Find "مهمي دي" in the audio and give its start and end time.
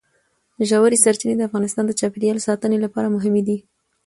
3.15-3.57